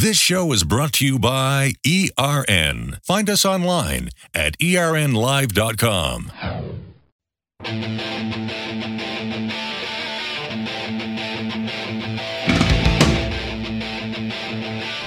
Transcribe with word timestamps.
This 0.00 0.16
show 0.16 0.50
is 0.54 0.64
brought 0.64 0.94
to 0.94 1.04
you 1.04 1.18
by 1.18 1.72
ERN. 1.86 2.96
Find 3.02 3.28
us 3.28 3.44
online 3.44 4.08
at 4.32 4.58
ernlive.com. 4.58 6.32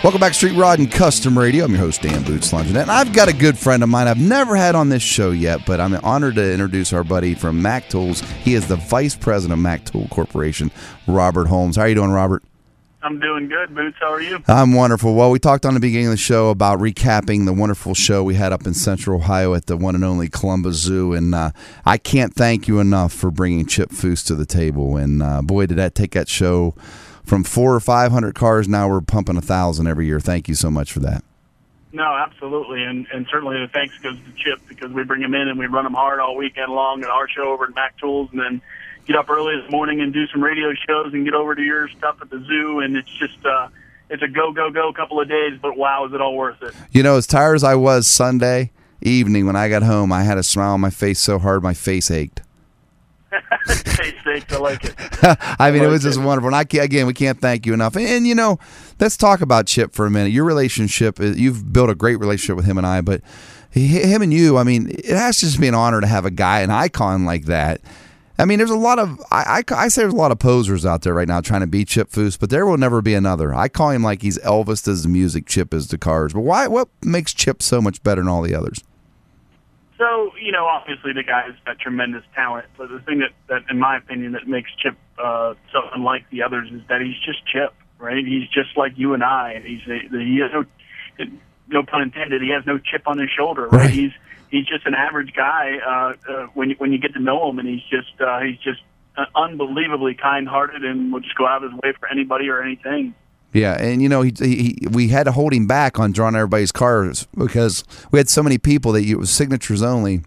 Welcome 0.03 0.21
back, 0.21 0.35
Street 0.35 0.53
Rod 0.55 0.77
and 0.77 0.91
Custom 0.91 1.39
Radio. 1.39 1.65
I'm 1.65 1.71
your 1.71 1.79
host, 1.79 2.03
Dan 2.03 2.21
Boots. 2.23 2.53
And 2.53 2.77
I've 2.77 3.13
got 3.13 3.27
a 3.27 3.33
good 3.33 3.57
friend 3.57 3.81
of 3.81 3.89
mine 3.89 4.07
I've 4.07 4.21
never 4.21 4.55
had 4.55 4.75
on 4.75 4.89
this 4.89 5.01
show 5.01 5.31
yet, 5.31 5.61
but 5.65 5.79
I'm 5.79 5.95
honored 6.05 6.35
to 6.35 6.53
introduce 6.53 6.93
our 6.93 7.03
buddy 7.03 7.33
from 7.33 7.59
Mac 7.59 7.89
Tools. 7.89 8.21
He 8.43 8.53
is 8.53 8.67
the 8.67 8.75
Vice 8.75 9.15
President 9.15 9.53
of 9.53 9.63
Mac 9.63 9.85
Tool 9.85 10.07
Corporation, 10.11 10.69
Robert 11.07 11.47
Holmes. 11.47 11.77
How 11.77 11.81
are 11.81 11.89
you 11.89 11.95
doing, 11.95 12.11
Robert? 12.11 12.43
I'm 13.03 13.19
doing 13.19 13.49
good, 13.49 13.75
Boots. 13.75 13.97
How 13.99 14.13
are 14.13 14.21
you? 14.21 14.41
I'm 14.47 14.73
wonderful. 14.73 15.13
Well, 15.13 15.29
we 15.29 15.37
talked 15.37 15.65
on 15.65 15.73
the 15.73 15.81
beginning 15.81 16.07
of 16.07 16.11
the 16.11 16.17
show 16.17 16.49
about 16.49 16.79
recapping 16.79 17.45
the 17.45 17.51
wonderful 17.51 17.93
show 17.93 18.23
we 18.23 18.35
had 18.35 18.53
up 18.53 18.65
in 18.65 18.73
Central 18.73 19.17
Ohio 19.17 19.53
at 19.53 19.65
the 19.65 19.75
one 19.75 19.93
and 19.93 20.05
only 20.05 20.29
Columbus 20.29 20.77
Zoo, 20.77 21.13
and 21.13 21.35
uh, 21.35 21.51
I 21.85 21.97
can't 21.97 22.33
thank 22.33 22.69
you 22.69 22.79
enough 22.79 23.11
for 23.11 23.29
bringing 23.29 23.65
Chip 23.65 23.89
Foose 23.89 24.25
to 24.27 24.35
the 24.35 24.45
table. 24.45 24.95
And 24.95 25.21
uh, 25.21 25.41
boy, 25.41 25.65
did 25.65 25.77
that 25.77 25.95
take 25.95 26.11
that 26.11 26.29
show 26.29 26.75
from 27.25 27.43
four 27.43 27.75
or 27.75 27.81
five 27.81 28.11
hundred 28.13 28.35
cars. 28.35 28.69
Now 28.69 28.87
we're 28.89 29.01
pumping 29.01 29.35
a 29.35 29.41
thousand 29.41 29.87
every 29.87 30.05
year. 30.05 30.21
Thank 30.21 30.47
you 30.47 30.55
so 30.55 30.71
much 30.71 30.93
for 30.93 30.99
that. 31.01 31.25
No, 31.91 32.05
absolutely, 32.05 32.83
and 32.83 33.05
and 33.13 33.27
certainly 33.29 33.59
the 33.59 33.67
thanks 33.67 33.97
goes 33.99 34.15
to 34.15 34.31
Chip 34.43 34.61
because 34.67 34.91
we 34.91 35.03
bring 35.03 35.21
him 35.21 35.35
in 35.35 35.47
and 35.49 35.59
we 35.59 35.67
run 35.67 35.85
him 35.85 35.93
hard 35.93 36.19
all 36.19 36.35
weekend 36.35 36.71
long 36.71 37.03
at 37.03 37.09
our 37.09 37.27
show 37.27 37.51
over 37.51 37.65
at 37.65 37.75
Mac 37.75 37.97
Tools, 37.97 38.29
and 38.31 38.39
then 38.39 38.61
get 39.05 39.15
up 39.15 39.29
early 39.29 39.59
this 39.59 39.71
morning 39.71 40.01
and 40.01 40.13
do 40.13 40.27
some 40.27 40.43
radio 40.43 40.73
shows 40.87 41.13
and 41.13 41.25
get 41.25 41.33
over 41.33 41.55
to 41.55 41.61
your 41.61 41.89
stuff 41.89 42.17
at 42.21 42.29
the 42.29 42.43
zoo, 42.45 42.79
and 42.79 42.95
it's 42.95 43.09
just 43.09 43.45
uh, 43.45 43.67
it's 44.09 44.23
a 44.23 44.27
go 44.27 44.51
go 44.51 44.69
go 44.69 44.91
couple 44.93 45.19
of 45.19 45.27
days, 45.27 45.59
but 45.61 45.77
wow, 45.77 46.05
is 46.05 46.13
it 46.13 46.21
all 46.21 46.35
worth 46.35 46.61
it? 46.61 46.73
You 46.91 47.03
know, 47.03 47.17
as 47.17 47.27
tired 47.27 47.55
as 47.55 47.63
I 47.63 47.75
was 47.75 48.07
Sunday 48.07 48.71
evening 49.01 49.45
when 49.45 49.55
I 49.55 49.69
got 49.69 49.83
home, 49.83 50.11
I 50.11 50.23
had 50.23 50.37
a 50.37 50.43
smile 50.43 50.73
on 50.73 50.81
my 50.81 50.89
face 50.89 51.19
so 51.19 51.39
hard 51.39 51.63
my 51.63 51.73
face 51.73 52.09
ached. 52.09 52.41
Steaks, 53.65 54.53
I 54.53 54.57
like 54.57 54.83
it. 54.83 54.95
I 55.59 55.71
mean, 55.71 55.81
it 55.81 55.85
like 55.85 55.91
was 55.93 56.03
just 56.03 56.19
it. 56.19 56.23
wonderful. 56.23 56.47
And 56.47 56.55
I 56.55 56.63
can't, 56.63 56.85
again, 56.85 57.07
we 57.07 57.13
can't 57.13 57.39
thank 57.39 57.65
you 57.65 57.73
enough. 57.73 57.95
And, 57.95 58.05
and, 58.05 58.27
you 58.27 58.35
know, 58.35 58.59
let's 58.99 59.17
talk 59.17 59.41
about 59.41 59.65
Chip 59.65 59.93
for 59.93 60.05
a 60.05 60.11
minute. 60.11 60.31
Your 60.31 60.45
relationship, 60.45 61.19
you've 61.19 61.73
built 61.73 61.89
a 61.89 61.95
great 61.95 62.17
relationship 62.17 62.55
with 62.55 62.65
him 62.65 62.77
and 62.77 62.85
I, 62.85 63.01
but 63.01 63.21
him 63.71 64.21
and 64.21 64.31
you, 64.31 64.57
I 64.57 64.63
mean, 64.63 64.89
it 64.89 65.05
has 65.05 65.37
to 65.37 65.45
just 65.47 65.59
be 65.59 65.67
an 65.67 65.73
honor 65.73 65.99
to 66.01 66.07
have 66.07 66.25
a 66.25 66.31
guy, 66.31 66.61
an 66.61 66.69
icon 66.69 67.25
like 67.25 67.45
that. 67.45 67.81
I 68.43 68.45
mean, 68.45 68.57
there's 68.57 68.69
a 68.69 68.75
lot 68.75 68.99
of 68.99 69.21
I, 69.31 69.63
I, 69.71 69.73
I 69.73 69.87
say 69.87 70.01
there's 70.01 70.13
a 70.13 70.17
lot 70.17 70.33
of 70.33 70.37
posers 70.37 70.85
out 70.85 71.03
there 71.03 71.13
right 71.13 71.29
now 71.29 71.39
trying 71.39 71.61
to 71.61 71.67
be 71.67 71.85
Chip 71.85 72.09
Foose, 72.09 72.37
but 72.37 72.49
there 72.49 72.65
will 72.65 72.77
never 72.77 73.01
be 73.01 73.13
another. 73.13 73.53
I 73.53 73.69
call 73.69 73.91
him 73.91 74.03
like 74.03 74.21
he's 74.21 74.37
Elvis 74.39 74.83
does 74.83 75.03
the 75.03 75.07
music, 75.07 75.45
Chip 75.45 75.73
is 75.73 75.87
the 75.87 75.97
cars. 75.97 76.33
But 76.33 76.41
why? 76.41 76.67
What 76.67 76.89
makes 77.01 77.33
Chip 77.33 77.63
so 77.63 77.79
much 77.79 78.03
better 78.03 78.19
than 78.19 78.27
all 78.27 78.41
the 78.41 78.53
others? 78.53 78.83
So 79.97 80.33
you 80.41 80.51
know, 80.51 80.65
obviously 80.65 81.13
the 81.13 81.23
guy's 81.23 81.53
got 81.65 81.79
tremendous 81.79 82.25
talent, 82.35 82.65
but 82.77 82.89
the 82.89 82.99
thing 82.99 83.19
that, 83.19 83.31
that 83.47 83.61
in 83.71 83.79
my 83.79 83.95
opinion, 83.95 84.33
that 84.33 84.45
makes 84.45 84.71
Chip 84.75 84.97
uh, 85.17 85.53
so 85.71 85.79
unlike 85.95 86.29
the 86.29 86.43
others 86.43 86.69
is 86.69 86.81
that 86.89 86.99
he's 86.99 87.15
just 87.25 87.47
Chip, 87.47 87.73
right? 87.97 88.25
He's 88.25 88.49
just 88.49 88.75
like 88.75 88.91
you 88.97 89.13
and 89.13 89.23
I, 89.23 89.63
he's 89.65 89.87
a, 89.87 89.99
he 90.19 90.39
has 90.39 90.51
no 90.51 90.65
no 91.67 91.83
pun 91.83 92.01
intended. 92.01 92.41
He 92.41 92.49
has 92.49 92.65
no 92.65 92.77
chip 92.77 93.07
on 93.07 93.17
his 93.17 93.29
shoulder, 93.29 93.67
right? 93.67 93.81
Right. 93.81 93.89
He's 93.89 94.11
he's 94.49 94.65
just 94.65 94.85
an 94.85 94.93
average 94.93 95.33
guy 95.33 95.77
uh, 95.77 96.31
uh, 96.31 96.47
when 96.53 96.71
you, 96.71 96.75
when 96.77 96.91
you 96.91 96.99
get 96.99 97.13
to 97.13 97.19
know 97.19 97.49
him, 97.49 97.59
and 97.59 97.67
he's 97.67 97.83
just 97.83 98.19
uh, 98.21 98.39
he's 98.41 98.59
just 98.59 98.81
uh, 99.17 99.25
unbelievably 99.35 100.15
kind-hearted 100.15 100.83
and 100.83 101.11
will 101.11 101.19
just 101.19 101.35
go 101.35 101.47
out 101.47 101.63
of 101.63 101.71
his 101.71 101.81
way 101.81 101.93
for 101.99 102.09
anybody 102.09 102.49
or 102.49 102.61
anything. 102.61 103.13
Yeah, 103.53 103.73
and 103.79 104.01
you 104.01 104.09
know, 104.09 104.23
he, 104.23 104.33
he, 104.39 104.77
we 104.91 105.09
had 105.09 105.25
to 105.25 105.31
hold 105.31 105.53
him 105.53 105.67
back 105.67 105.99
on 105.99 106.11
drawing 106.11 106.35
everybody's 106.35 106.71
cars 106.71 107.27
because 107.37 107.83
we 108.11 108.17
had 108.17 108.27
so 108.27 108.41
many 108.41 108.57
people 108.57 108.91
that 108.93 109.03
it 109.03 109.15
was 109.15 109.29
signatures 109.29 109.83
only. 109.83 110.23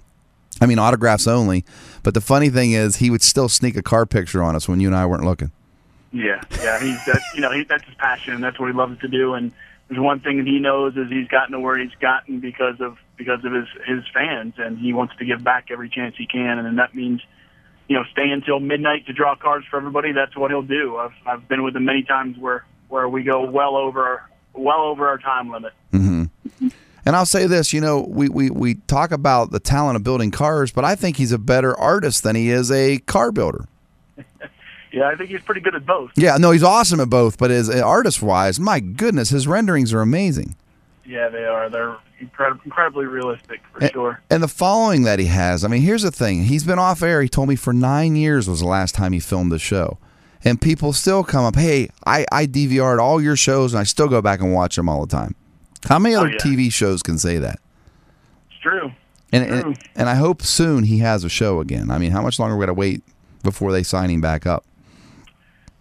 I 0.61 0.67
mean, 0.67 0.79
autographs 0.79 1.27
only. 1.27 1.65
But 2.03 2.15
the 2.15 2.21
funny 2.21 2.49
thing 2.51 2.73
is, 2.73 2.97
he 2.97 3.11
would 3.11 3.23
still 3.23 3.49
sneak 3.49 3.77
a 3.77 3.83
car 3.83 4.07
picture 4.07 4.43
on 4.43 4.55
us 4.55 4.69
when 4.69 4.81
you 4.81 4.89
and 4.89 4.97
I 4.97 5.07
weren't 5.07 5.25
looking. 5.25 5.51
Yeah, 6.13 6.41
yeah, 6.63 6.81
he's 6.81 7.05
that 7.07 7.21
you 7.35 7.41
know 7.41 7.51
he, 7.51 7.65
that's 7.65 7.85
his 7.85 7.95
passion 7.97 8.35
and 8.35 8.45
that's 8.45 8.59
what 8.59 8.67
he 8.67 8.73
loves 8.73 8.99
to 9.01 9.09
do. 9.09 9.35
And 9.35 9.53
there's 9.89 10.01
one 10.01 10.21
thing 10.21 10.39
that 10.39 10.47
he 10.47 10.59
knows 10.59 10.97
is 10.97 11.09
he's 11.09 11.29
gotten 11.29 11.53
to 11.53 11.61
where 11.61 11.79
he's 11.79 11.95
gotten 12.01 12.41
because 12.41 12.81
of 12.81 12.97
because 13.17 13.45
of 13.45 13.53
his 13.53 13.69
his 13.87 14.05
fans, 14.13 14.55
and 14.59 14.79
he 14.79 14.93
wants 14.93 15.15
to 15.19 15.25
give 15.25 15.45
back 15.45 15.67
every 15.71 15.89
chance 15.89 16.15
he 16.19 16.27
can. 16.27 16.59
And 16.59 16.79
that 16.79 16.95
means 16.95 17.21
you 17.89 17.97
know 17.97 18.05
stay 18.11 18.31
until 18.31 18.59
midnight 18.59 19.07
to 19.07 19.13
draw 19.13 19.37
cards 19.37 19.67
for 19.71 19.77
everybody. 19.77 20.13
That's 20.13 20.37
what 20.37 20.51
he'll 20.51 20.63
do. 20.63 20.97
I've 20.97 21.15
I've 21.25 21.49
been 21.49 21.63
with 21.63 21.77
him 21.77 21.85
many 21.85 22.03
times 22.03 22.37
where 22.39 22.65
where 22.89 23.09
we 23.09 23.23
go 23.23 23.49
well 23.49 23.77
over 23.77 24.23
well 24.55 24.83
over 24.83 25.07
our 25.07 25.19
time 25.19 25.51
limit. 25.51 25.73
Mm-hmm. 25.93 26.69
And 27.05 27.15
I'll 27.15 27.25
say 27.25 27.47
this, 27.47 27.73
you 27.73 27.81
know, 27.81 28.01
we, 28.01 28.29
we, 28.29 28.51
we 28.51 28.75
talk 28.75 29.13
about 29.13 29.53
the 29.53 29.61
talent 29.61 29.95
of 29.95 30.03
building 30.03 30.33
cars, 30.33 30.73
but 30.73 30.85
I 30.85 30.97
think 30.97 31.17
he's 31.17 31.31
a 31.31 31.39
better 31.39 31.79
artist 31.79 32.25
than 32.25 32.35
he 32.35 32.51
is 32.51 32.73
a 32.73 32.99
car 32.99 33.31
builder. 33.31 33.67
Yeah, 34.93 35.09
I 35.09 35.17
think 35.17 35.31
he's 35.31 35.43
pretty 35.43 35.61
good 35.61 35.75
at 35.75 35.85
both. 35.85 36.13
Yeah, 36.17 36.37
no, 36.37 36.53
he's 36.53 36.63
awesome 36.63 37.01
at 37.01 37.11
both, 37.11 37.39
but 37.39 37.51
as 37.51 37.69
artist 37.69 38.23
wise, 38.23 38.59
my 38.61 38.81
goodness, 38.81 39.31
his 39.31 39.47
renderings 39.47 39.93
are 39.93 40.01
amazing. 40.01 40.55
Yeah, 41.05 41.29
they 41.29 41.45
are. 41.45 41.69
They're 41.69 41.97
incred- 42.21 42.65
incredibly 42.65 43.07
realistic 43.07 43.61
for 43.73 43.81
And- 43.81 43.93
sure. 43.93 44.21
And 44.31 44.43
the 44.43 44.49
following 44.49 45.03
that 45.03 45.19
he 45.19 45.27
has, 45.27 45.65
I 45.65 45.69
mean, 45.69 45.83
here's 45.83 46.03
the 46.03 46.11
thing. 46.11 46.45
He's 46.45 46.65
been 46.65 46.79
off 46.79 47.03
air. 47.03 47.23
He 47.23 47.29
told 47.29 47.49
me 47.49 47.57
for 47.57 47.73
nine 47.73 48.17
years 48.17 48.49
was 48.49 48.61
the 48.61 48.67
last 48.67 48.95
time 48.95 49.13
he 49.13 49.21
filmed 49.21 49.53
the 49.53 49.59
show. 49.59 49.99
And 50.45 50.61
people 50.61 50.93
still 50.93 51.25
come 51.25 51.45
up, 51.45 51.57
hey, 51.57 51.89
I, 52.07 52.25
I 52.31 52.47
DVR'd 52.47 53.01
all 53.01 53.21
your 53.21 53.37
shows 53.37 53.73
and 53.73 53.81
I 53.81 53.85
still 53.85 54.09
go 54.09 54.23
back 54.23 54.41
and 54.41 54.53
watch 54.55 54.77
them 54.77 54.89
all 54.89 55.05
the 55.05 55.11
time. 55.11 55.35
How 55.89 55.99
many 55.99 56.15
oh, 56.15 56.21
other 56.21 56.31
yeah. 56.31 56.39
TV 56.39 56.73
shows 56.73 57.03
can 57.03 57.19
say 57.19 57.39
that? 57.39 57.59
It's 58.51 58.61
true. 58.61 58.93
And, 59.33 59.49
True. 59.49 59.59
and 59.59 59.79
and 59.97 60.09
I 60.09 60.15
hope 60.15 60.41
soon 60.43 60.85
he 60.85 60.99
has 60.99 61.25
a 61.25 61.29
show 61.29 61.61
again. 61.61 61.91
I 61.91 61.99
mean, 61.99 62.13
how 62.13 62.23
much 62.23 62.39
longer 62.39 62.55
are 62.55 62.59
we 62.59 62.63
got 62.63 62.67
to 62.71 62.75
wait 62.75 63.03
before 63.43 63.73
they 63.73 63.83
sign 63.83 64.09
him 64.09 64.21
back 64.21 64.47
up? 64.47 64.65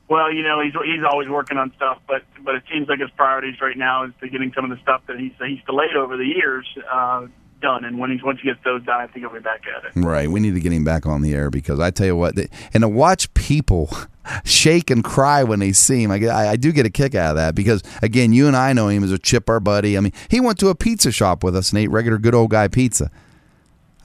Well, 0.07 0.31
you 0.31 0.43
know, 0.43 0.61
he's 0.61 0.73
he's 0.73 1.03
always 1.03 1.27
working 1.29 1.57
on 1.57 1.73
stuff, 1.75 1.99
but 2.07 2.21
but 2.43 2.55
it 2.55 2.63
seems 2.71 2.87
like 2.87 2.99
his 2.99 3.09
priorities 3.11 3.59
right 3.61 3.77
now 3.77 4.05
is 4.05 4.11
to 4.21 4.29
getting 4.29 4.51
some 4.53 4.63
of 4.63 4.69
the 4.75 4.81
stuff 4.83 5.01
that 5.07 5.19
he's 5.19 5.31
he's 5.39 5.63
delayed 5.65 5.95
over 5.95 6.15
the 6.15 6.25
years 6.25 6.67
uh, 6.91 7.25
done. 7.61 7.85
And 7.85 7.97
when 7.97 8.11
he's 8.11 8.21
once 8.23 8.39
he 8.39 8.47
gets 8.47 8.63
those 8.63 8.83
done, 8.83 9.01
I 9.01 9.07
think 9.07 9.25
he'll 9.25 9.33
be 9.33 9.39
back 9.39 9.63
at 9.75 9.85
it. 9.85 9.91
Right. 9.99 10.29
We 10.29 10.39
need 10.39 10.53
to 10.53 10.59
get 10.59 10.71
him 10.71 10.83
back 10.83 11.07
on 11.07 11.23
the 11.23 11.33
air 11.33 11.49
because 11.49 11.79
I 11.79 11.89
tell 11.89 12.05
you 12.05 12.15
what, 12.15 12.35
they, 12.35 12.49
and 12.73 12.81
to 12.83 12.87
watch 12.87 13.33
people 13.33 13.89
shake 14.45 14.91
and 14.91 15.03
cry 15.03 15.43
when 15.43 15.59
they 15.59 15.71
see 15.71 16.03
him, 16.03 16.11
I, 16.11 16.19
get- 16.19 16.29
I, 16.35 16.49
I 16.51 16.55
do 16.55 16.71
get 16.71 16.85
a 16.85 16.91
kick 16.91 17.15
out 17.15 17.31
of 17.31 17.35
that 17.37 17.55
because, 17.55 17.81
again, 18.03 18.31
you 18.31 18.45
and 18.47 18.55
I 18.55 18.73
know 18.73 18.89
him 18.89 19.03
as 19.03 19.11
a 19.11 19.17
Chip, 19.17 19.49
our 19.49 19.59
buddy. 19.59 19.97
I 19.97 20.01
mean, 20.01 20.13
he 20.29 20.39
went 20.39 20.59
to 20.59 20.67
a 20.67 20.75
pizza 20.75 21.11
shop 21.11 21.43
with 21.43 21.55
us 21.55 21.71
and 21.71 21.79
ate 21.79 21.89
regular 21.89 22.19
good 22.19 22.35
old 22.35 22.51
guy 22.51 22.67
pizza. 22.67 23.09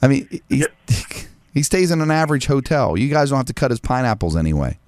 I 0.01 0.07
mean, 0.07 0.41
he, 0.49 0.65
he 1.53 1.61
stays 1.61 1.91
in 1.91 2.01
an 2.01 2.09
average 2.09 2.47
hotel. 2.47 2.97
You 2.97 3.07
guys 3.09 3.29
don't 3.29 3.37
have 3.37 3.45
to 3.45 3.53
cut 3.53 3.69
his 3.69 3.79
pineapples 3.79 4.35
anyway. 4.35 4.79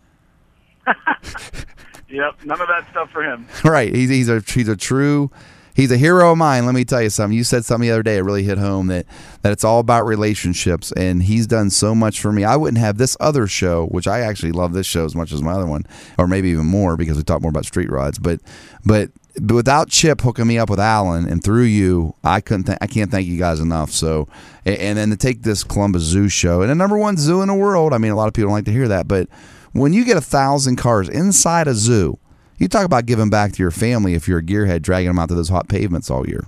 Yep, 2.09 2.45
none 2.45 2.61
of 2.61 2.67
that 2.67 2.88
stuff 2.91 3.09
for 3.09 3.23
him. 3.23 3.47
Right. 3.63 3.94
He's, 3.94 4.07
he's 4.07 4.29
a 4.29 4.39
he's 4.41 4.67
a 4.67 4.75
true 4.75 5.31
he's 5.73 5.91
a 5.91 5.97
hero 5.97 6.31
of 6.31 6.38
mine. 6.38 6.66
Let 6.66 6.75
me 6.75 6.85
tell 6.85 7.01
you 7.01 7.09
something. 7.09 7.35
You 7.35 7.44
said 7.44 7.66
something 7.66 7.88
the 7.88 7.94
other 7.94 8.03
day. 8.03 8.17
It 8.17 8.21
really 8.21 8.44
hit 8.44 8.57
home 8.57 8.88
that 8.88 9.05
that 9.41 9.51
it's 9.51 9.63
all 9.63 9.79
about 9.79 10.05
relationships, 10.05 10.91
and 10.93 11.23
he's 11.23 11.47
done 11.47 11.69
so 11.69 11.95
much 11.95 12.22
for 12.22 12.31
me. 12.31 12.43
I 12.43 12.55
wouldn't 12.55 12.77
have 12.77 12.97
this 12.97 13.17
other 13.19 13.47
show, 13.47 13.88
which 13.88 14.07
I 14.07 14.19
actually 14.19 14.51
love 14.51 14.73
this 14.73 14.88
show 14.88 15.05
as 15.05 15.16
much 15.16 15.31
as 15.31 15.41
my 15.41 15.53
other 15.53 15.66
one, 15.66 15.85
or 16.17 16.27
maybe 16.27 16.49
even 16.49 16.66
more 16.66 16.95
because 16.95 17.17
we 17.17 17.23
talk 17.23 17.41
more 17.41 17.49
about 17.49 17.66
street 17.66 17.91
rods. 17.91 18.19
But 18.19 18.39
but. 18.85 19.09
Without 19.49 19.89
Chip 19.89 20.22
hooking 20.22 20.45
me 20.45 20.59
up 20.59 20.69
with 20.69 20.79
Alan 20.79 21.27
and 21.27 21.43
through 21.43 21.63
you, 21.63 22.13
I 22.23 22.39
couldn't. 22.39 22.66
Th- 22.66 22.77
I 22.81 22.85
can't 22.85 23.09
thank 23.09 23.25
you 23.25 23.39
guys 23.39 23.59
enough. 23.59 23.89
So, 23.89 24.27
and, 24.63 24.77
and 24.77 24.97
then 24.99 25.09
to 25.09 25.17
take 25.17 25.41
this 25.41 25.63
Columbus 25.63 26.03
Zoo 26.03 26.29
show 26.29 26.61
and 26.61 26.69
a 26.69 26.75
number 26.75 26.99
one 26.99 27.17
zoo 27.17 27.41
in 27.41 27.47
the 27.47 27.55
world. 27.55 27.93
I 27.93 27.97
mean, 27.97 28.11
a 28.11 28.16
lot 28.16 28.27
of 28.27 28.35
people 28.35 28.49
don't 28.49 28.57
like 28.57 28.66
to 28.66 28.72
hear 28.72 28.89
that, 28.89 29.07
but 29.07 29.27
when 29.73 29.94
you 29.94 30.06
get 30.06 30.17
a 30.17 30.22
thousand 30.22 30.78
cars 30.78 31.09
inside 31.09 31.67
a 31.67 31.73
zoo, 31.73 32.17
you 32.57 32.67
talk 32.67 32.85
about 32.85 33.06
giving 33.06 33.29
back 33.29 33.51
to 33.53 33.61
your 33.61 33.72
family 33.72 34.13
if 34.13 34.28
you're 34.28 34.39
a 34.39 34.44
gearhead 34.44 34.81
dragging 34.81 35.07
them 35.09 35.19
out 35.19 35.29
to 35.29 35.35
those 35.35 35.50
hot 35.50 35.67
pavements 35.67 36.09
all 36.09 36.28
year. 36.28 36.46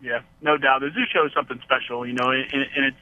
Yeah, 0.00 0.20
no 0.40 0.56
doubt. 0.56 0.80
The 0.80 0.90
zoo 0.92 1.04
show 1.12 1.26
is 1.26 1.32
something 1.32 1.60
special, 1.62 2.06
you 2.06 2.14
know, 2.14 2.30
and, 2.30 2.44
and 2.52 2.84
it's 2.86 2.96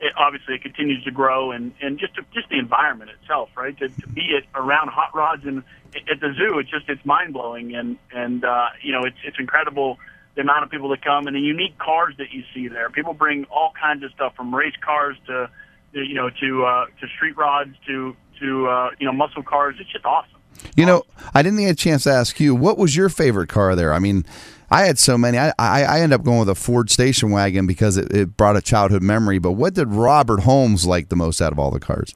it, 0.00 0.12
obviously 0.18 0.56
it 0.56 0.62
continues 0.62 1.02
to 1.04 1.10
grow, 1.10 1.52
and 1.52 1.72
and 1.80 1.98
just 1.98 2.14
to, 2.16 2.22
just 2.34 2.48
the 2.50 2.58
environment 2.58 3.10
itself, 3.10 3.48
right? 3.56 3.78
To, 3.78 3.88
to 3.88 4.08
be 4.08 4.32
it 4.36 4.44
around 4.54 4.88
hot 4.88 5.14
rods 5.14 5.46
and 5.46 5.62
at 6.10 6.20
the 6.20 6.34
zoo, 6.36 6.58
it's 6.58 6.70
just 6.70 6.88
it's 6.88 7.04
mind 7.06 7.32
blowing, 7.32 7.74
and 7.74 7.96
and 8.12 8.44
uh, 8.44 8.66
you 8.82 8.92
know 8.92 9.04
it's 9.04 9.16
it's 9.24 9.38
incredible 9.38 9.98
the 10.34 10.40
amount 10.40 10.64
of 10.64 10.70
people 10.70 10.88
that 10.88 11.04
come 11.04 11.26
and 11.26 11.36
the 11.36 11.40
unique 11.40 11.78
cars 11.78 12.14
that 12.18 12.32
you 12.32 12.42
see 12.54 12.66
there. 12.66 12.90
People 12.90 13.12
bring 13.12 13.44
all 13.44 13.72
kinds 13.80 14.02
of 14.02 14.10
stuff 14.12 14.34
from 14.34 14.54
race 14.54 14.74
cars 14.84 15.16
to 15.26 15.48
you 15.92 16.14
know 16.14 16.30
to 16.40 16.64
uh, 16.64 16.86
to 17.00 17.06
street 17.16 17.36
rods 17.36 17.74
to 17.86 18.16
to 18.42 18.68
uh, 18.68 18.90
you 18.98 19.06
know 19.06 19.12
muscle 19.12 19.42
cars. 19.42 19.76
It's 19.80 19.90
just 19.90 20.04
awesome. 20.04 20.38
You 20.76 20.86
know, 20.86 21.02
I 21.34 21.42
didn't 21.42 21.58
get 21.58 21.70
a 21.70 21.74
chance 21.74 22.04
to 22.04 22.10
ask 22.10 22.38
you 22.38 22.54
what 22.54 22.78
was 22.78 22.94
your 22.94 23.08
favorite 23.08 23.48
car 23.48 23.74
there. 23.74 23.92
I 23.92 23.98
mean, 23.98 24.24
I 24.70 24.82
had 24.82 24.98
so 24.98 25.16
many. 25.16 25.38
I 25.38 25.52
I, 25.58 25.84
I 25.84 26.00
ended 26.00 26.18
up 26.20 26.24
going 26.24 26.40
with 26.40 26.48
a 26.48 26.54
Ford 26.54 26.90
station 26.90 27.30
wagon 27.30 27.66
because 27.66 27.96
it, 27.96 28.12
it 28.12 28.36
brought 28.36 28.56
a 28.56 28.62
childhood 28.62 29.02
memory. 29.02 29.38
But 29.38 29.52
what 29.52 29.74
did 29.74 29.88
Robert 29.88 30.40
Holmes 30.40 30.86
like 30.86 31.08
the 31.08 31.16
most 31.16 31.40
out 31.40 31.52
of 31.52 31.58
all 31.58 31.70
the 31.70 31.80
cars? 31.80 32.14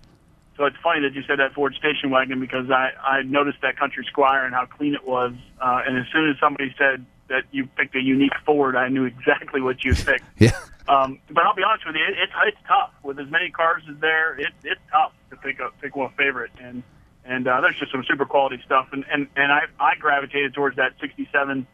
so 0.56 0.64
it's 0.64 0.76
funny 0.82 1.00
that 1.02 1.14
you 1.14 1.22
said 1.26 1.38
that 1.38 1.52
Ford 1.52 1.74
station 1.74 2.10
wagon 2.10 2.40
because 2.40 2.70
I 2.70 2.90
I 3.02 3.22
noticed 3.22 3.58
that 3.62 3.76
Country 3.76 4.04
Squire 4.08 4.44
and 4.44 4.54
how 4.54 4.66
clean 4.66 4.94
it 4.94 5.06
was, 5.06 5.32
uh, 5.60 5.82
and 5.86 5.98
as 5.98 6.06
soon 6.12 6.30
as 6.30 6.36
somebody 6.40 6.74
said 6.78 7.04
that 7.28 7.44
you 7.50 7.66
picked 7.66 7.94
a 7.94 8.00
unique 8.00 8.36
Ford, 8.44 8.76
I 8.76 8.88
knew 8.88 9.04
exactly 9.04 9.60
what 9.60 9.84
you 9.84 9.94
picked. 9.94 10.24
Yeah. 10.38 10.52
Um, 10.88 11.18
but 11.28 11.44
I'll 11.44 11.54
be 11.54 11.64
honest 11.64 11.84
with 11.84 11.96
you, 11.96 12.04
it, 12.04 12.14
it's 12.16 12.32
it's 12.46 12.68
tough 12.68 12.92
with 13.02 13.18
as 13.18 13.28
many 13.28 13.50
cars 13.50 13.82
as 13.90 13.96
there. 13.98 14.38
It, 14.38 14.52
it's 14.62 14.80
tough 14.92 15.12
to 15.30 15.36
pick 15.36 15.60
up 15.60 15.74
pick 15.80 15.96
one 15.96 16.12
favorite, 16.16 16.50
and 16.60 16.82
and 17.24 17.46
uh, 17.48 17.60
there's 17.60 17.78
just 17.78 17.92
some 17.92 18.04
super 18.08 18.24
quality 18.24 18.60
stuff. 18.64 18.88
And 18.92 19.04
and 19.10 19.28
and 19.36 19.52
I 19.52 19.62
I 19.78 19.94
gravitated 19.96 20.54
towards 20.54 20.76
that 20.76 20.92
'67 21.00 21.66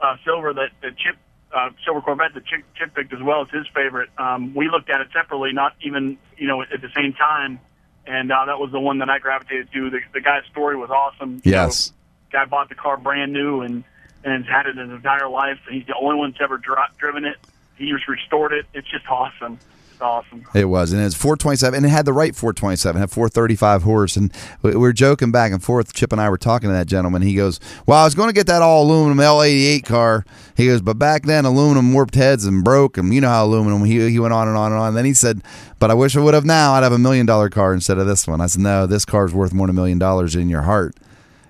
uh, 0.00 0.16
silver 0.24 0.52
that 0.54 0.70
that 0.82 0.96
Chip 0.96 1.16
uh, 1.54 1.70
silver 1.84 2.00
Corvette 2.00 2.34
that 2.34 2.44
Chip, 2.46 2.62
Chip 2.76 2.94
picked 2.94 3.12
as 3.12 3.22
well 3.22 3.42
as 3.42 3.50
his 3.50 3.66
favorite. 3.74 4.10
Um, 4.18 4.54
we 4.54 4.68
looked 4.68 4.90
at 4.90 5.00
it 5.00 5.08
separately, 5.12 5.52
not 5.52 5.74
even 5.80 6.18
you 6.36 6.46
know 6.46 6.62
at 6.62 6.80
the 6.80 6.90
same 6.94 7.12
time, 7.14 7.60
and 8.06 8.30
uh, 8.30 8.44
that 8.46 8.58
was 8.58 8.70
the 8.72 8.80
one 8.80 8.98
that 8.98 9.10
I 9.10 9.18
gravitated 9.18 9.72
to. 9.72 9.90
The, 9.90 10.00
the 10.12 10.20
guy's 10.20 10.44
story 10.50 10.76
was 10.76 10.90
awesome. 10.90 11.40
Yes. 11.44 11.90
know, 11.90 11.94
guy 12.30 12.44
bought 12.44 12.68
the 12.68 12.74
car 12.74 12.96
brand 12.96 13.32
new 13.32 13.62
and 13.62 13.84
and 14.24 14.44
had 14.44 14.66
it 14.66 14.76
his 14.76 14.90
entire 14.90 15.28
life. 15.28 15.58
He's 15.70 15.86
the 15.86 15.94
only 15.94 16.16
one 16.16 16.32
that's 16.32 16.42
ever 16.42 16.58
dri- 16.58 16.76
driven 16.98 17.24
it. 17.24 17.36
He 17.76 17.90
just 17.90 18.08
restored 18.08 18.52
it. 18.52 18.66
It's 18.74 18.88
just 18.88 19.06
awesome. 19.08 19.58
It's 19.98 20.02
awesome. 20.04 20.44
It 20.54 20.66
was, 20.66 20.92
and 20.92 21.02
it's 21.02 21.16
427, 21.16 21.76
and 21.76 21.84
it 21.84 21.88
had 21.88 22.04
the 22.04 22.12
right 22.12 22.32
427, 22.32 23.00
had 23.00 23.10
435 23.10 23.82
horse, 23.82 24.16
and 24.16 24.32
we 24.62 24.70
we 24.70 24.76
were 24.76 24.92
joking 24.92 25.32
back 25.32 25.50
and 25.50 25.60
forth. 25.60 25.92
Chip 25.92 26.12
and 26.12 26.20
I 26.20 26.30
were 26.30 26.38
talking 26.38 26.68
to 26.68 26.72
that 26.72 26.86
gentleman. 26.86 27.22
He 27.22 27.34
goes, 27.34 27.58
"Well, 27.84 27.98
I 27.98 28.04
was 28.04 28.14
going 28.14 28.28
to 28.28 28.32
get 28.32 28.46
that 28.46 28.62
all 28.62 28.84
aluminum 28.84 29.18
L88 29.18 29.84
car." 29.84 30.24
He 30.56 30.66
goes, 30.66 30.82
"But 30.82 31.00
back 31.00 31.24
then, 31.24 31.44
aluminum 31.44 31.92
warped 31.92 32.14
heads 32.14 32.44
and 32.44 32.62
broke, 32.62 32.96
and 32.96 33.12
you 33.12 33.20
know 33.20 33.28
how 33.28 33.44
aluminum." 33.44 33.84
He 33.86 34.08
he 34.08 34.20
went 34.20 34.32
on 34.32 34.46
and 34.46 34.56
on 34.56 34.70
and 34.70 34.80
on. 34.80 34.88
And 34.88 34.96
then 34.96 35.04
he 35.04 35.14
said, 35.14 35.42
"But 35.80 35.90
I 35.90 35.94
wish 35.94 36.16
I 36.16 36.20
would 36.20 36.34
have 36.34 36.44
now. 36.44 36.74
I'd 36.74 36.84
have 36.84 36.92
a 36.92 36.98
million 36.98 37.26
dollar 37.26 37.50
car 37.50 37.74
instead 37.74 37.98
of 37.98 38.06
this 38.06 38.24
one." 38.24 38.40
I 38.40 38.46
said, 38.46 38.62
"No, 38.62 38.86
this 38.86 39.04
car's 39.04 39.34
worth 39.34 39.52
more 39.52 39.66
than 39.66 39.74
a 39.74 39.80
million 39.80 39.98
dollars 39.98 40.36
in 40.36 40.48
your 40.48 40.62
heart." 40.62 40.94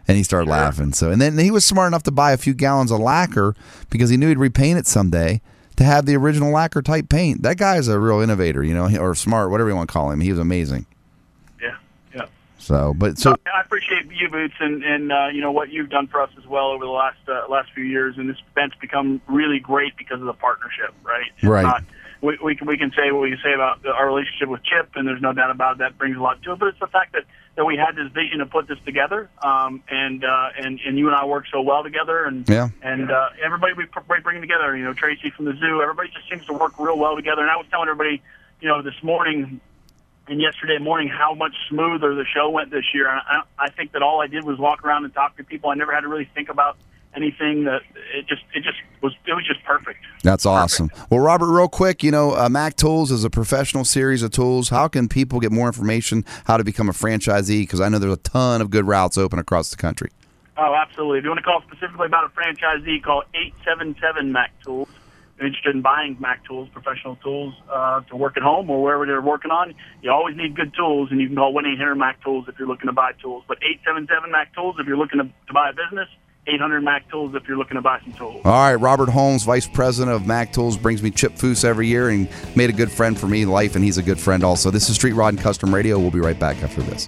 And 0.08 0.16
he 0.16 0.22
started 0.22 0.48
laughing. 0.48 0.94
So, 0.94 1.10
and 1.10 1.20
then 1.20 1.36
he 1.36 1.50
was 1.50 1.66
smart 1.66 1.88
enough 1.88 2.04
to 2.04 2.10
buy 2.10 2.32
a 2.32 2.38
few 2.38 2.54
gallons 2.54 2.90
of 2.90 2.98
lacquer 2.98 3.54
because 3.90 4.08
he 4.08 4.16
knew 4.16 4.28
he'd 4.28 4.38
repaint 4.38 4.78
it 4.78 4.86
someday 4.86 5.42
to 5.78 5.84
have 5.84 6.06
the 6.06 6.16
original 6.16 6.50
lacquer 6.50 6.82
type 6.82 7.08
paint. 7.08 7.42
That 7.42 7.56
guy's 7.56 7.86
a 7.86 8.00
real 8.00 8.20
innovator, 8.20 8.64
you 8.64 8.74
know, 8.74 8.88
or 8.98 9.14
smart, 9.14 9.50
whatever 9.50 9.70
you 9.70 9.76
want 9.76 9.88
to 9.88 9.92
call 9.92 10.10
him. 10.10 10.20
He 10.20 10.30
was 10.30 10.40
amazing. 10.40 10.86
Yeah, 11.62 11.76
yeah. 12.12 12.26
So, 12.58 12.94
but 12.94 13.16
so 13.16 13.36
I 13.46 13.60
appreciate 13.60 14.06
you, 14.10 14.28
Boots, 14.28 14.54
and 14.58 14.82
and 14.82 15.12
uh, 15.12 15.28
you 15.32 15.40
know 15.40 15.52
what 15.52 15.70
you've 15.70 15.88
done 15.88 16.08
for 16.08 16.20
us 16.20 16.30
as 16.36 16.46
well 16.46 16.72
over 16.72 16.84
the 16.84 16.90
last 16.90 17.18
uh, 17.28 17.46
last 17.48 17.72
few 17.72 17.84
years. 17.84 18.18
And 18.18 18.28
this 18.28 18.36
event's 18.50 18.74
become 18.80 19.20
really 19.28 19.60
great 19.60 19.96
because 19.96 20.20
of 20.20 20.26
the 20.26 20.32
partnership, 20.32 20.92
right? 21.04 21.30
It's 21.36 21.44
Right. 21.44 21.62
Not, 21.62 21.84
we, 22.22 22.36
we 22.42 22.56
can 22.56 22.66
we 22.66 22.76
can 22.76 22.90
say 22.90 23.12
what 23.12 23.22
we 23.22 23.30
can 23.30 23.40
say 23.44 23.54
about 23.54 23.86
our 23.86 24.08
relationship 24.08 24.48
with 24.48 24.64
Chip, 24.64 24.90
and 24.96 25.06
there's 25.06 25.22
no 25.22 25.32
doubt 25.32 25.52
about 25.52 25.76
it, 25.76 25.78
that 25.78 25.96
brings 25.96 26.16
a 26.16 26.20
lot 26.20 26.42
to 26.42 26.54
it. 26.54 26.58
But 26.58 26.68
it's 26.68 26.80
the 26.80 26.88
fact 26.88 27.12
that 27.12 27.22
that 27.58 27.64
we 27.64 27.76
had 27.76 27.96
this 27.96 28.06
vision 28.12 28.38
to 28.38 28.46
put 28.46 28.68
this 28.68 28.78
together, 28.86 29.28
um, 29.42 29.82
and 29.90 30.24
uh, 30.24 30.50
and 30.56 30.78
and 30.86 30.96
you 30.96 31.08
and 31.08 31.16
I 31.16 31.24
worked 31.24 31.48
so 31.50 31.60
well 31.60 31.82
together, 31.82 32.24
and 32.24 32.48
Yeah. 32.48 32.68
and 32.82 33.10
uh, 33.10 33.30
everybody 33.44 33.72
we 33.72 33.86
we 34.08 34.20
bring 34.20 34.40
together. 34.40 34.76
You 34.76 34.84
know, 34.84 34.92
Tracy 34.94 35.30
from 35.30 35.46
the 35.46 35.54
zoo, 35.54 35.82
everybody 35.82 36.08
just 36.14 36.28
seems 36.30 36.46
to 36.46 36.52
work 36.52 36.78
real 36.78 36.96
well 36.96 37.16
together. 37.16 37.42
And 37.42 37.50
I 37.50 37.56
was 37.56 37.66
telling 37.68 37.88
everybody, 37.88 38.22
you 38.60 38.68
know, 38.68 38.80
this 38.80 38.94
morning 39.02 39.60
and 40.28 40.40
yesterday 40.40 40.78
morning 40.78 41.08
how 41.08 41.34
much 41.34 41.52
smoother 41.68 42.14
the 42.14 42.24
show 42.32 42.48
went 42.48 42.70
this 42.70 42.84
year. 42.94 43.08
And 43.10 43.20
I, 43.26 43.42
I 43.58 43.70
think 43.70 43.90
that 43.90 44.02
all 44.02 44.20
I 44.20 44.28
did 44.28 44.44
was 44.44 44.56
walk 44.56 44.84
around 44.84 45.04
and 45.04 45.12
talk 45.12 45.36
to 45.38 45.42
people. 45.42 45.70
I 45.70 45.74
never 45.74 45.92
had 45.92 46.02
to 46.02 46.08
really 46.08 46.30
think 46.32 46.50
about 46.50 46.76
anything. 47.12 47.64
That 47.64 47.82
it 48.18 48.26
just 48.26 48.42
it 48.54 48.62
just 48.62 48.78
was 49.02 49.14
it 49.26 49.32
was 49.32 49.46
just 49.46 49.62
perfect. 49.64 49.98
that's 50.22 50.44
awesome. 50.44 50.90
Well, 51.10 51.20
Robert, 51.20 51.50
real 51.50 51.68
quick, 51.68 52.02
you 52.02 52.10
know, 52.10 52.36
uh, 52.36 52.48
Mac 52.48 52.76
Tools 52.76 53.10
is 53.10 53.24
a 53.24 53.30
professional 53.30 53.84
series 53.84 54.22
of 54.22 54.30
tools. 54.30 54.68
How 54.68 54.88
can 54.88 55.08
people 55.08 55.40
get 55.40 55.52
more 55.52 55.66
information 55.66 56.24
how 56.46 56.56
to 56.56 56.64
become 56.64 56.88
a 56.88 56.92
franchisee? 56.92 57.62
Because 57.62 57.80
I 57.80 57.88
know 57.88 57.98
there's 57.98 58.12
a 58.12 58.16
ton 58.16 58.60
of 58.60 58.70
good 58.70 58.86
routes 58.86 59.16
open 59.16 59.38
across 59.38 59.70
the 59.70 59.76
country. 59.76 60.10
Oh, 60.56 60.74
absolutely. 60.74 61.18
If 61.18 61.24
you 61.24 61.30
want 61.30 61.38
to 61.38 61.44
call 61.44 61.62
specifically 61.70 62.06
about 62.06 62.24
a 62.24 62.28
franchisee, 62.30 63.00
call 63.02 63.22
877 63.32 64.32
Mac 64.32 64.50
Tools. 64.64 64.88
If 64.88 65.38
you're 65.38 65.46
interested 65.46 65.76
in 65.76 65.82
buying 65.82 66.16
Mac 66.18 66.44
Tools, 66.44 66.68
professional 66.72 67.14
tools 67.22 67.54
uh, 67.70 68.00
to 68.10 68.16
work 68.16 68.36
at 68.36 68.42
home 68.42 68.68
or 68.68 68.82
wherever 68.82 69.06
they're 69.06 69.22
working 69.22 69.52
on, 69.52 69.72
you 70.02 70.10
always 70.10 70.36
need 70.36 70.56
good 70.56 70.74
tools, 70.74 71.12
and 71.12 71.20
you 71.20 71.28
can 71.28 71.36
call 71.36 71.52
1 71.52 71.64
800 71.64 71.94
Mac 71.94 72.20
Tools 72.24 72.46
if 72.48 72.58
you're 72.58 72.66
looking 72.66 72.88
to 72.88 72.92
buy 72.92 73.12
tools. 73.22 73.44
But 73.46 73.58
877 73.62 74.32
Mac 74.32 74.52
Tools 74.52 74.74
if 74.80 74.86
you're 74.88 74.96
looking 74.96 75.20
to, 75.20 75.26
to 75.46 75.52
buy 75.52 75.70
a 75.70 75.72
business, 75.72 76.08
800 76.48 76.80
Mac 76.82 77.08
Tools 77.10 77.34
if 77.34 77.46
you're 77.46 77.58
looking 77.58 77.76
to 77.76 77.82
buy 77.82 78.00
some 78.00 78.12
tools. 78.14 78.40
All 78.44 78.52
right, 78.52 78.74
Robert 78.74 79.08
Holmes, 79.08 79.44
Vice 79.44 79.68
President 79.68 80.14
of 80.14 80.26
Mac 80.26 80.52
Tools, 80.52 80.76
brings 80.76 81.02
me 81.02 81.10
Chip 81.10 81.34
Foose 81.34 81.64
every 81.64 81.86
year 81.86 82.08
and 82.08 82.28
made 82.56 82.70
a 82.70 82.72
good 82.72 82.90
friend 82.90 83.18
for 83.18 83.26
me 83.26 83.42
in 83.42 83.50
life, 83.50 83.74
and 83.74 83.84
he's 83.84 83.98
a 83.98 84.02
good 84.02 84.18
friend 84.18 84.42
also. 84.42 84.70
This 84.70 84.88
is 84.88 84.96
Street 84.96 85.12
Rod 85.12 85.34
and 85.34 85.42
Custom 85.42 85.74
Radio. 85.74 85.98
We'll 85.98 86.10
be 86.10 86.20
right 86.20 86.38
back 86.38 86.62
after 86.62 86.82
this. 86.82 87.06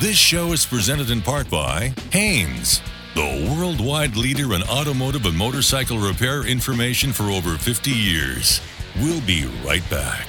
This 0.00 0.16
show 0.16 0.52
is 0.52 0.64
presented 0.64 1.10
in 1.10 1.20
part 1.20 1.50
by 1.50 1.92
Haynes, 2.10 2.80
the 3.14 3.54
worldwide 3.54 4.16
leader 4.16 4.54
in 4.54 4.62
automotive 4.62 5.26
and 5.26 5.36
motorcycle 5.36 5.98
repair 5.98 6.46
information 6.46 7.12
for 7.12 7.24
over 7.24 7.58
50 7.58 7.90
years. 7.90 8.62
We'll 8.96 9.20
be 9.20 9.44
right 9.62 9.88
back. 9.90 10.26